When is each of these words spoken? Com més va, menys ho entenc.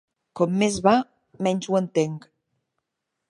Com 0.39 0.55
més 0.61 0.77
va, 0.87 0.93
menys 1.49 1.69
ho 1.73 1.79
entenc. 1.81 2.27